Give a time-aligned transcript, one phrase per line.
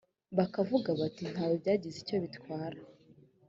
[0.37, 2.79] bakavuga bati nta we byagize icyo bitwara